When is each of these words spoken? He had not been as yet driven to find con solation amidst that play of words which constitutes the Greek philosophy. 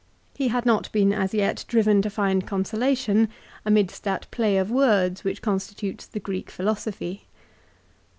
He 0.33 0.47
had 0.47 0.65
not 0.65 0.91
been 0.91 1.13
as 1.13 1.31
yet 1.31 1.63
driven 1.67 2.01
to 2.01 2.09
find 2.09 2.47
con 2.47 2.63
solation 2.63 3.27
amidst 3.63 4.03
that 4.03 4.25
play 4.31 4.57
of 4.57 4.71
words 4.71 5.23
which 5.23 5.43
constitutes 5.43 6.07
the 6.07 6.19
Greek 6.19 6.49
philosophy. 6.49 7.27